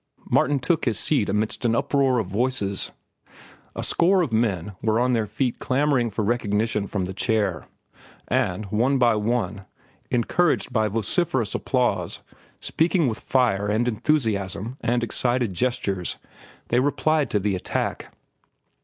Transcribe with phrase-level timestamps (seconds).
[0.31, 2.89] Martin took his seat amidst an uproar of voices.
[3.75, 7.67] A score of men were on their feet clamoring for recognition from the chair.
[8.27, 9.67] And one by one,
[10.09, 12.21] encouraged by vociferous applause,
[12.59, 16.17] speaking with fire and enthusiasm and excited gestures,
[16.69, 18.11] they replied to the attack.